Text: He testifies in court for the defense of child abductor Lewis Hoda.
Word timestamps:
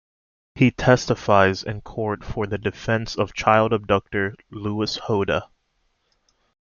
He 0.55 0.71
testifies 0.71 1.61
in 1.61 1.81
court 1.81 2.23
for 2.23 2.47
the 2.47 2.57
defense 2.57 3.15
of 3.15 3.35
child 3.35 3.71
abductor 3.71 4.33
Lewis 4.49 4.97
Hoda. 4.97 5.49